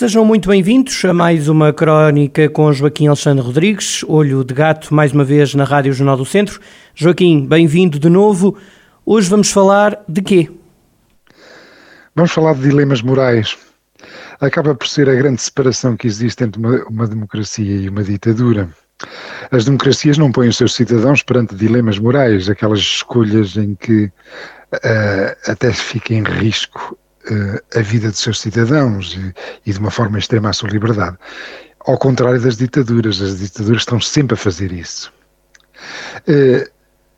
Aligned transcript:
Sejam 0.00 0.24
muito 0.24 0.48
bem-vindos 0.48 1.04
a 1.04 1.12
mais 1.12 1.46
uma 1.46 1.74
crónica 1.74 2.48
com 2.48 2.72
Joaquim 2.72 3.06
Alexandre 3.06 3.44
Rodrigues, 3.44 4.02
Olho 4.04 4.42
de 4.42 4.54
Gato, 4.54 4.94
mais 4.94 5.12
uma 5.12 5.22
vez 5.22 5.54
na 5.54 5.62
Rádio 5.62 5.92
Jornal 5.92 6.16
do 6.16 6.24
Centro. 6.24 6.58
Joaquim, 6.94 7.46
bem-vindo 7.46 7.98
de 7.98 8.08
novo. 8.08 8.56
Hoje 9.04 9.28
vamos 9.28 9.52
falar 9.52 10.02
de 10.08 10.22
quê? 10.22 10.50
Vamos 12.16 12.32
falar 12.32 12.54
de 12.54 12.62
dilemas 12.62 13.02
morais. 13.02 13.58
Acaba 14.40 14.74
por 14.74 14.88
ser 14.88 15.06
a 15.06 15.14
grande 15.14 15.42
separação 15.42 15.94
que 15.98 16.06
existe 16.06 16.44
entre 16.44 16.58
uma, 16.58 16.82
uma 16.84 17.06
democracia 17.06 17.76
e 17.82 17.86
uma 17.86 18.02
ditadura. 18.02 18.70
As 19.50 19.66
democracias 19.66 20.16
não 20.16 20.32
põem 20.32 20.48
os 20.48 20.56
seus 20.56 20.74
cidadãos 20.74 21.22
perante 21.22 21.54
dilemas 21.54 21.98
morais, 21.98 22.48
aquelas 22.48 22.78
escolhas 22.78 23.54
em 23.54 23.74
que 23.74 24.04
uh, 24.04 25.36
até 25.46 25.70
fica 25.74 26.14
em 26.14 26.22
risco 26.22 26.96
a 27.74 27.80
vida 27.80 28.08
dos 28.08 28.20
seus 28.20 28.40
cidadãos 28.40 29.14
e, 29.14 29.34
e, 29.66 29.72
de 29.72 29.78
uma 29.78 29.90
forma 29.90 30.18
extrema 30.18 30.50
a 30.50 30.52
sua 30.52 30.70
liberdade. 30.70 31.16
Ao 31.80 31.98
contrário 31.98 32.40
das 32.40 32.56
ditaduras, 32.56 33.20
as 33.20 33.38
ditaduras 33.38 33.82
estão 33.82 34.00
sempre 34.00 34.34
a 34.34 34.36
fazer 34.36 34.72
isso. 34.72 35.12
Uh, 36.28 36.68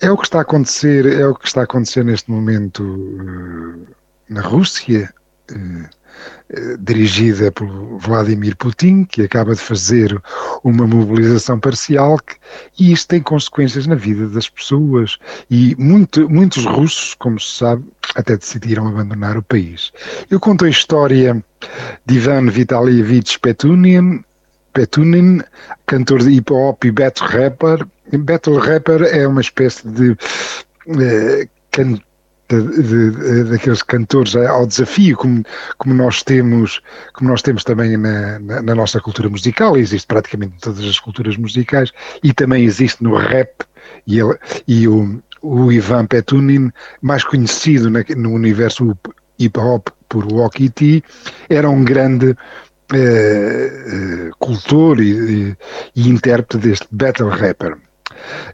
é 0.00 0.10
o 0.10 0.16
que 0.16 0.24
está 0.24 0.38
a 0.38 0.42
acontecer, 0.42 1.06
é 1.06 1.26
o 1.26 1.34
que 1.34 1.46
está 1.46 1.60
a 1.60 1.64
acontecer 1.64 2.04
neste 2.04 2.30
momento 2.30 2.82
uh, 2.82 3.86
na 4.28 4.40
Rússia, 4.40 5.12
dirigida 6.80 7.50
por 7.52 7.66
Vladimir 7.98 8.56
Putin, 8.56 9.04
que 9.04 9.22
acaba 9.22 9.54
de 9.54 9.60
fazer 9.60 10.20
uma 10.62 10.86
mobilização 10.86 11.58
parcial, 11.58 12.18
e 12.78 12.92
isto 12.92 13.08
tem 13.08 13.22
consequências 13.22 13.86
na 13.86 13.94
vida 13.94 14.28
das 14.28 14.48
pessoas. 14.48 15.18
E 15.50 15.74
muito, 15.76 16.28
muitos 16.30 16.64
russos, 16.64 17.14
como 17.14 17.38
se 17.38 17.58
sabe, 17.58 17.84
até 18.14 18.36
decidiram 18.36 18.86
abandonar 18.86 19.36
o 19.36 19.42
país. 19.42 19.92
Eu 20.30 20.40
conto 20.40 20.64
a 20.64 20.70
história 20.70 21.44
de 22.06 22.14
Ivan 22.14 22.50
Vitalievich 22.50 23.38
Petunin, 23.40 24.24
Petunin, 24.72 25.40
cantor 25.86 26.22
de 26.22 26.30
hip 26.30 26.52
hop 26.52 26.84
e 26.84 26.90
battle 26.90 27.26
rapper. 27.28 27.86
Battle 28.18 28.58
rapper 28.58 29.02
é 29.02 29.26
uma 29.26 29.40
espécie 29.40 29.88
de 29.88 30.16
eh, 30.98 31.48
de, 32.48 33.44
daqueles 33.44 33.82
cantores 33.82 34.36
ao 34.36 34.66
desafio, 34.66 35.16
como, 35.16 35.42
como, 35.78 35.94
nós 35.94 36.22
temos, 36.22 36.80
como 37.14 37.30
nós 37.30 37.42
temos 37.42 37.64
também 37.64 37.96
na, 37.96 38.38
na, 38.38 38.62
na, 38.62 38.74
nossa 38.74 39.00
cultura 39.00 39.28
musical, 39.28 39.76
existe 39.76 40.06
praticamente 40.06 40.56
em 40.56 40.58
todas 40.58 40.84
as 40.84 40.98
culturas 40.98 41.36
musicais, 41.36 41.90
e 42.22 42.32
também 42.32 42.64
existe 42.64 43.02
no 43.02 43.16
rap, 43.16 43.64
e, 44.06 44.18
ele, 44.18 44.36
e 44.68 44.86
o, 44.86 45.22
o 45.44 45.70
Ivan 45.70 46.06
Petunin, 46.06 46.72
mais 47.02 47.22
conhecido 47.22 47.90
no 47.90 48.32
universo 48.32 48.96
hip 49.38 49.58
hop 49.58 49.88
por 50.08 50.32
Walkie 50.32 50.70
T, 50.70 51.02
era 51.48 51.68
um 51.68 51.84
grande 51.84 52.34
eh, 52.92 53.70
eh, 53.86 54.30
cultor 54.38 55.00
e, 55.00 55.56
e, 55.94 56.08
intérprete 56.08 56.58
deste 56.58 56.86
battle 56.90 57.28
rapper. 57.28 57.76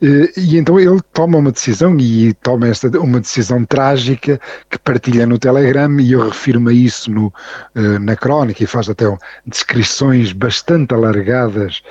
Eh, 0.00 0.32
e 0.36 0.56
então 0.56 0.78
ele 0.78 1.00
toma 1.12 1.38
uma 1.38 1.52
decisão 1.52 1.98
e 1.98 2.32
toma 2.34 2.68
esta 2.68 2.88
uma 3.00 3.20
decisão 3.20 3.64
trágica 3.64 4.40
que 4.70 4.78
partilha 4.78 5.26
no 5.26 5.38
Telegram 5.38 6.00
e 6.00 6.12
eu 6.12 6.28
refiro-me 6.28 6.70
a 6.70 6.74
isso 6.74 7.10
no, 7.10 7.32
na 8.00 8.14
crónica 8.16 8.62
e 8.62 8.66
faz 8.66 8.88
até 8.88 9.04
descrições 9.46 10.32
bastante 10.32 10.94
alargadas 10.94 11.82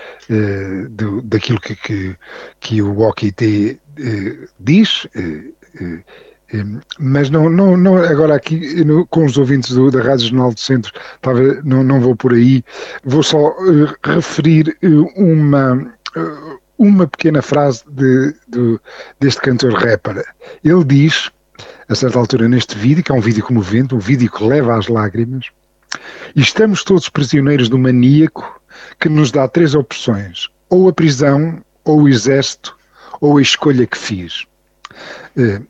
do, 0.92 1.22
daquilo 1.24 1.60
que, 1.60 1.76
que, 1.76 2.16
que 2.60 2.82
o 2.82 2.94
Walkie 2.94 3.34
eh, 3.42 3.78
diz, 4.60 5.08
eh, 5.16 5.52
eh, 5.82 6.64
mas 7.00 7.30
não, 7.30 7.50
não, 7.50 7.76
não 7.76 7.98
agora 7.98 8.36
aqui 8.36 8.84
no, 8.86 9.06
com 9.08 9.26
os 9.26 9.38
ouvintes 9.38 9.74
do, 9.74 9.92
da 9.92 10.02
Rádio 10.02 10.28
Jornal 10.28 10.54
do 10.54 10.60
Centro, 10.60 10.94
talvez 11.22 11.64
não, 11.64 11.84
não 11.84 12.00
vou 12.00 12.16
por 12.16 12.34
aí, 12.34 12.64
vou 13.04 13.22
só 13.22 13.54
referir 14.04 14.78
uma, 15.16 15.94
uma 16.78 17.08
pequena 17.08 17.42
frase 17.42 17.84
de, 17.90 18.34
de, 18.48 18.80
deste 19.20 19.42
cantor 19.42 19.74
rapper. 19.74 20.24
Ele 20.64 20.84
diz, 20.86 21.30
a 21.90 21.96
certa 21.96 22.18
altura 22.18 22.48
neste 22.48 22.78
vídeo, 22.78 23.04
que 23.04 23.12
é 23.12 23.16
um 23.16 23.22
vídeo 23.22 23.44
comovente, 23.44 23.96
um 23.96 24.00
vídeo 24.00 24.32
que 24.32 24.44
leva 24.44 24.78
às 24.78 24.88
lágrimas, 24.88 25.48
estamos 26.36 26.84
todos 26.84 27.10
prisioneiros 27.10 27.68
do 27.68 27.78
maníaco 27.78 28.62
que 29.00 29.10
nos 29.10 29.32
dá 29.32 29.48
três 29.48 29.76
opções, 29.76 30.50
ou 30.70 30.88
a 30.88 30.94
prisão, 30.94 31.62
ou 31.84 32.04
o 32.04 32.10
exército, 32.10 32.77
ou 33.22 33.38
a 33.38 33.42
escolha 33.42 33.86
que 33.86 33.98
fiz. 33.98 34.46
Uh, 35.36 35.66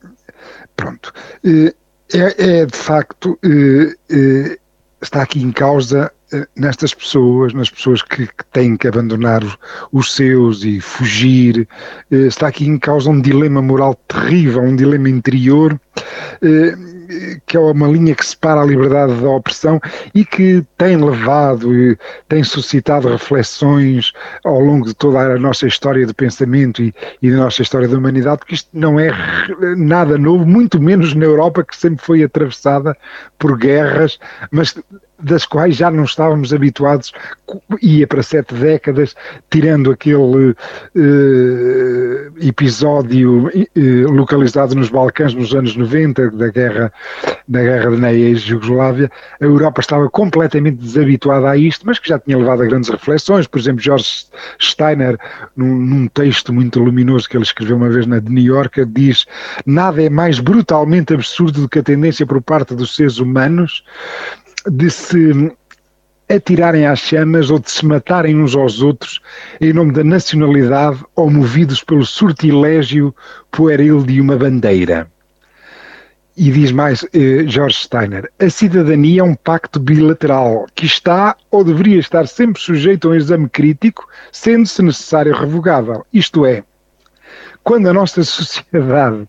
pronto. 0.76 1.14
Uh, 1.44 1.74
é, 2.14 2.60
é, 2.62 2.66
de 2.66 2.78
facto, 2.78 3.38
uh, 3.44 4.58
está 5.02 5.22
aqui 5.24 5.42
em 5.42 5.52
causa 5.52 6.12
nestas 6.58 6.94
pessoas, 6.94 7.54
nas 7.54 7.70
pessoas 7.70 8.02
que, 8.02 8.28
que 8.28 8.46
têm 8.52 8.76
que 8.76 8.86
abandonar 8.86 9.42
os, 9.46 9.58
os, 9.94 10.14
seus 10.14 10.62
e 10.66 10.82
fugir, 10.82 11.66
está 12.12 12.50
aqui 12.50 12.68
em 12.68 12.78
causa 12.78 13.10
um 13.10 13.22
dilema 13.22 13.62
moral 13.62 13.96
terrível, 14.10 14.62
um 14.62 14.76
dilema 14.76 15.10
interior 15.10 15.80
que 17.46 17.58
é 17.58 17.60
uma 17.60 17.88
linha 17.88 18.16
que 18.16 18.26
separa 18.26 18.62
a 18.62 18.66
liberdade 18.66 19.14
da 19.22 19.30
opressão 19.30 19.80
e 20.14 20.26
que 20.26 20.64
tem 20.78 20.98
levado 20.98 21.74
e 21.74 21.98
tem 22.28 22.44
suscitado 22.44 23.10
reflexões 23.10 24.14
ao 24.44 24.60
longo 24.60 24.86
de 24.86 24.94
toda 24.94 25.20
a 25.20 25.40
nossa 25.40 25.68
história 25.68 26.06
de 26.06 26.14
pensamento 26.14 26.82
e, 26.82 26.94
e 27.22 27.32
da 27.32 27.38
nossa 27.38 27.62
história 27.62 27.88
da 27.88 27.98
humanidade, 27.98 28.40
porque 28.40 28.56
isto 28.56 28.70
não 28.74 29.00
é 29.00 29.12
nada 29.78 30.18
novo, 30.18 30.46
muito 30.46 30.82
menos 30.82 31.14
na 31.14 31.26
Europa 31.26 31.64
que 31.64 31.76
sempre 31.76 32.04
foi 32.04 32.24
atravessada 32.24 32.96
por 33.38 33.58
guerras, 33.58 34.20
mas 34.52 34.76
das 35.20 35.46
quais 35.46 35.76
já 35.76 35.90
não 35.90 36.04
estávamos 36.04 36.54
habituados, 36.54 37.12
ia 37.82 38.06
para 38.06 38.22
sete 38.22 38.54
décadas, 38.54 39.16
tirando 39.50 39.92
aquele 39.92 40.52
uh, 40.52 40.56
episódio 42.40 43.48
uh, 43.48 44.12
localizado 44.12 44.76
nos 44.76 44.90
Balcãs 44.90 45.34
nos 45.34 45.54
anos 45.56 45.76
90, 45.76 46.32
da 46.32 46.50
guerra, 46.50 46.94
da 47.48 47.62
guerra 47.62 47.92
na 47.92 48.14
ex-Jugoslávia, 48.14 49.10
a 49.40 49.46
Europa 49.46 49.82
estava 49.82 50.10
completamente 50.10 50.78
desabituada 50.78 51.50
a 51.50 51.58
isto, 51.58 51.86
mas 51.86 52.00
que 52.00 52.10
já 52.10 52.20
tinha 52.20 52.38
levado 52.38 52.64
a 52.64 52.66
grandes 52.66 52.90
reflexões. 52.90 53.48
Por 53.48 53.60
exemplo, 53.60 53.82
George 53.82 54.26
Steiner, 54.60 55.18
num, 55.56 55.78
num 55.78 56.08
texto 56.08 56.52
muito 56.52 56.80
luminoso 56.80 57.30
que 57.30 57.38
ele 57.38 57.44
escreveu 57.44 57.78
uma 57.78 57.90
vez 57.90 58.06
na 58.06 58.20
de 58.20 58.32
New 58.32 58.44
York, 58.44 58.84
diz: 58.86 59.26
Nada 59.66 60.04
é 60.04 60.10
mais 60.10 60.40
brutalmente 60.40 61.14
absurdo 61.14 61.62
do 61.62 61.70
que 61.70 61.80
a 61.80 61.84
tendência 61.84 62.26
por 62.26 62.42
parte 62.42 62.76
dos 62.76 62.96
seres 62.96 63.18
humanos 63.18 63.84
de 64.70 64.90
se 64.90 65.52
atirarem 66.30 66.86
às 66.86 67.00
chamas 67.00 67.50
ou 67.50 67.60
de 67.60 67.72
se 67.72 67.86
matarem 67.86 68.42
uns 68.42 68.54
aos 68.54 68.82
outros 68.82 69.22
em 69.62 69.72
nome 69.72 69.94
da 69.94 70.04
nacionalidade 70.04 71.04
ou 71.16 71.30
movidos 71.30 71.82
pelo 71.82 72.06
sortilégio 72.06 73.16
pueril 73.50 74.04
de 74.04 74.20
uma 74.20 74.36
bandeira. 74.36 75.10
E 76.38 76.52
diz 76.52 76.72
mais 76.72 77.04
eh, 77.16 77.48
George 77.48 77.78
Steiner: 77.78 78.32
a 78.40 78.48
cidadania 78.48 79.22
é 79.22 79.24
um 79.24 79.34
pacto 79.34 79.80
bilateral 79.80 80.68
que 80.76 80.86
está 80.86 81.36
ou 81.50 81.64
deveria 81.64 82.00
estar 82.00 82.28
sempre 82.28 82.62
sujeito 82.62 83.08
a 83.08 83.12
um 83.12 83.16
exame 83.16 83.50
crítico, 83.50 84.08
sendo 84.32 84.68
se 84.68 84.84
necessário 84.84 85.34
revogável. 85.34 86.06
Isto 86.14 86.46
é, 86.46 86.64
quando 87.64 87.88
a 87.88 87.94
nossa 87.94 88.22
sociedade, 88.24 89.28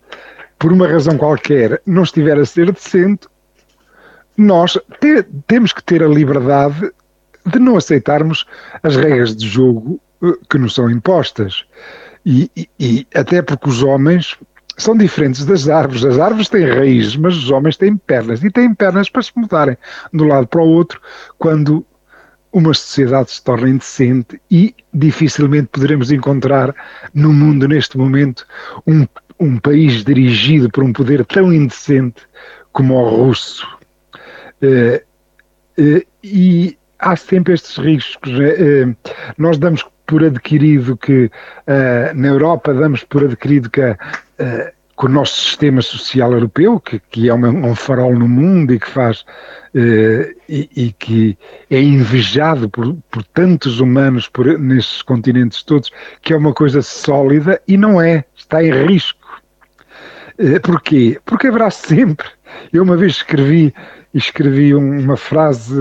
por 0.59 0.71
uma 0.71 0.87
razão 0.87 1.17
qualquer, 1.17 1.81
não 1.83 2.03
estiver 2.03 2.37
a 2.37 2.45
ser 2.45 2.71
decente, 2.71 3.27
nós 4.37 4.77
te, 5.01 5.23
temos 5.47 5.73
que 5.73 5.83
ter 5.83 6.03
a 6.03 6.07
liberdade 6.07 6.91
de 7.43 7.57
não 7.57 7.75
aceitarmos 7.75 8.45
as 8.83 8.95
regras 8.95 9.35
de 9.35 9.47
jogo 9.47 9.99
eh, 10.23 10.33
que 10.47 10.59
nos 10.59 10.75
são 10.75 10.91
impostas. 10.91 11.65
E, 12.25 12.51
e, 12.55 12.69
e, 12.79 13.07
até 13.15 13.41
porque 13.41 13.67
os 13.67 13.81
homens 13.81 14.37
são 14.79 14.97
diferentes 14.97 15.45
das 15.45 15.67
árvores. 15.69 16.03
As 16.05 16.19
árvores 16.19 16.49
têm 16.49 16.65
raízes, 16.65 17.15
mas 17.15 17.35
os 17.35 17.51
homens 17.51 17.77
têm 17.77 17.95
pernas. 17.97 18.43
E 18.43 18.49
têm 18.49 18.73
pernas 18.73 19.09
para 19.09 19.21
se 19.21 19.31
mudarem 19.35 19.77
de 20.13 20.23
um 20.23 20.27
lado 20.27 20.47
para 20.47 20.61
o 20.61 20.67
outro 20.67 21.01
quando 21.37 21.85
uma 22.51 22.73
sociedade 22.73 23.31
se 23.31 23.43
torna 23.43 23.69
indecente 23.69 24.41
e 24.49 24.73
dificilmente 24.91 25.67
poderemos 25.71 26.11
encontrar 26.11 26.73
no 27.13 27.31
mundo 27.31 27.67
neste 27.67 27.95
momento 27.95 28.47
um, 28.87 29.05
um 29.39 29.59
país 29.59 30.03
dirigido 30.03 30.67
por 30.71 30.83
um 30.83 30.91
poder 30.91 31.23
tão 31.25 31.53
indecente 31.53 32.23
como 32.71 32.95
o 32.95 33.27
russo 33.27 33.67
Uh, 34.61 35.01
uh, 35.81 36.05
e 36.23 36.77
há 36.99 37.15
sempre 37.15 37.53
estes 37.53 37.77
riscos. 37.77 38.31
Uh, 38.31 38.95
nós 39.37 39.57
damos 39.57 39.85
por 40.09 40.23
adquirido 40.23 40.97
que 40.97 41.25
uh, 41.25 42.15
na 42.15 42.29
Europa 42.29 42.73
damos 42.73 43.03
por 43.03 43.23
adquirido 43.23 43.69
que, 43.69 43.79
uh, 43.79 43.95
que, 44.97 45.05
o 45.05 45.07
nosso 45.07 45.39
sistema 45.39 45.83
social 45.83 46.33
europeu, 46.33 46.79
que, 46.79 46.99
que 47.11 47.29
é 47.29 47.33
um, 47.33 47.75
farol 47.75 48.15
no 48.15 48.27
mundo 48.27 48.73
e 48.73 48.79
que 48.79 48.89
faz 48.89 49.21
uh, 49.21 50.35
e, 50.49 50.67
e, 50.75 50.91
que 50.93 51.37
é 51.69 51.79
invejado 51.79 52.67
por, 52.67 52.95
por 53.11 53.23
tantos 53.23 53.79
humanos 53.79 54.27
por, 54.27 54.57
nesses 54.57 55.03
continentes 55.03 55.61
todos, 55.61 55.91
que 56.23 56.33
é 56.33 56.35
uma 56.35 56.55
coisa 56.55 56.81
sólida 56.81 57.61
e 57.67 57.77
não 57.77 58.01
é, 58.01 58.25
está 58.35 58.63
em 58.63 58.71
risco. 58.87 59.19
Porquê? 60.63 61.19
Porque 61.25 61.47
haverá 61.47 61.69
sempre. 61.69 62.27
Eu 62.71 62.83
uma 62.83 62.95
vez 62.95 63.17
escrevi, 63.17 63.73
escrevi 64.13 64.73
uma 64.73 65.17
frase 65.17 65.75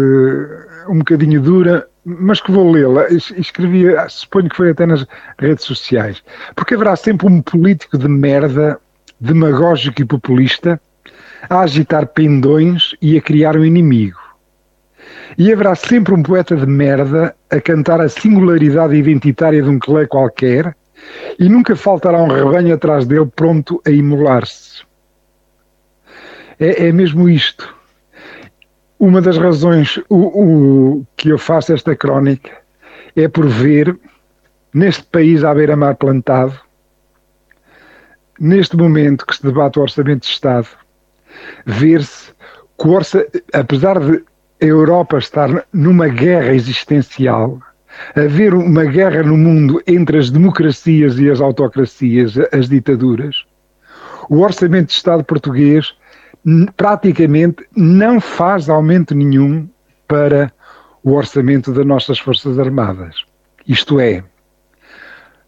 um 0.89 0.99
bocadinho 0.99 1.41
dura, 1.41 1.87
mas 2.09 2.41
que 2.41 2.51
vou 2.51 2.71
lê-la. 2.71 3.09
Escrevi, 3.09 3.85
suponho 4.09 4.49
que 4.49 4.57
foi 4.57 4.71
até 4.71 4.87
nas 4.87 5.07
redes 5.39 5.65
sociais. 5.65 6.23
Porque 6.55 6.75
haverá 6.75 6.97
sempre 6.97 7.27
um 7.27 7.43
político 7.43 7.99
de 7.99 8.09
merda, 8.09 8.81
demagógico 9.21 10.01
e 10.01 10.05
populista, 10.05 10.81
a 11.49 11.61
agitar 11.61 12.07
pendões 12.07 12.95
e 13.03 13.19
a 13.19 13.21
criar 13.21 13.57
um 13.57 13.65
inimigo. 13.65 14.19
E 15.37 15.53
haverá 15.53 15.75
sempre 15.75 16.15
um 16.15 16.23
poeta 16.23 16.57
de 16.57 16.67
merda 16.67 17.35
a 17.51 17.61
cantar 17.61 18.01
a 18.01 18.09
singularidade 18.09 18.97
identitária 18.97 19.63
de 19.63 19.69
um 19.69 19.79
clã 19.79 20.07
qualquer, 20.07 20.75
e 21.39 21.49
nunca 21.49 21.77
faltará 21.77 22.21
um 22.21 22.29
rebanho 22.29 22.75
atrás 22.75 23.07
dele 23.07 23.31
pronto 23.37 23.81
a 23.87 23.91
imolar-se. 23.91 24.83
É, 26.59 26.89
é 26.89 26.93
mesmo 26.93 27.29
isto 27.29 27.78
uma 28.99 29.21
das 29.21 29.39
razões 29.39 29.99
o, 30.09 30.17
o, 30.17 31.07
que 31.17 31.29
eu 31.29 31.39
faço 31.39 31.73
esta 31.73 31.95
crónica 31.95 32.51
é 33.15 33.29
por 33.29 33.47
ver 33.47 33.97
neste 34.73 35.05
país 35.05 35.45
à 35.45 35.55
beira-mar 35.55 35.97
plantado, 35.97 36.59
neste 38.39 38.77
momento 38.77 39.27
que 39.27 39.37
se 39.37 39.43
debate 39.43 39.79
o 39.79 39.83
Orçamento 39.83 40.21
de 40.21 40.33
Estado, 40.33 40.69
ver-se 41.65 42.33
que, 42.79 42.89
orça, 42.89 43.27
apesar 43.53 43.99
de 43.99 44.23
a 44.61 44.65
Europa 44.65 45.19
estar 45.19 45.67
numa 45.73 46.09
guerra 46.09 46.53
existencial, 46.53 47.61
haver 48.15 48.55
uma 48.55 48.85
guerra 48.85 49.23
no 49.23 49.37
mundo 49.37 49.83
entre 49.87 50.19
as 50.19 50.31
democracias 50.31 51.19
e 51.19 51.31
as 51.31 51.41
autocracias, 51.41 52.35
as 52.53 52.69
ditaduras, 52.69 53.45
o 54.29 54.41
Orçamento 54.41 54.89
de 54.89 54.93
Estado 54.93 55.25
português 55.25 55.95
praticamente 56.77 57.67
não 57.77 58.21
faz 58.21 58.69
aumento 58.69 59.15
nenhum 59.15 59.69
para 60.07 60.53
o 61.03 61.13
orçamento 61.13 61.73
das 61.73 61.85
nossas 61.85 62.19
Forças 62.19 62.59
Armadas. 62.59 63.25
Isto 63.67 64.01
é, 64.01 64.25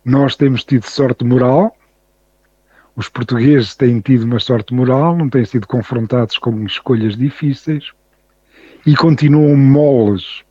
nós 0.04 0.36
temos 0.36 0.64
tido 0.64 0.84
sorte 0.84 1.24
moral, 1.24 1.74
os 2.94 3.08
portugueses 3.08 3.74
têm 3.74 4.00
tido 4.00 4.24
uma 4.24 4.38
sorte 4.38 4.74
moral, 4.74 5.16
não 5.16 5.30
têm 5.30 5.44
sido 5.44 5.66
confrontados 5.66 6.36
com 6.36 6.64
escolhas 6.64 7.16
difíceis 7.16 7.92
e 8.84 8.94
continuam 8.94 9.56
moles 9.56 10.42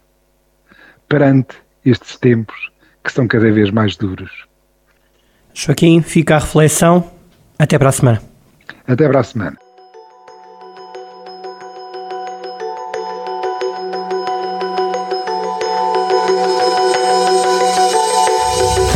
perante 1.07 1.57
estes 1.85 2.17
tempos 2.17 2.71
que 3.03 3.11
são 3.11 3.27
cada 3.27 3.51
vez 3.51 3.69
mais 3.69 3.95
duros. 3.95 4.47
Joaquim, 5.53 6.01
fica 6.01 6.35
a 6.35 6.39
reflexão. 6.39 7.11
Até 7.57 7.77
para 7.77 7.89
a 7.89 7.91
semana. 7.91 8.21
Até 8.87 9.07
para 9.07 9.19
a 9.19 9.23
semana. 9.23 9.68